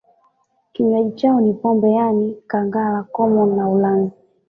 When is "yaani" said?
1.91-2.35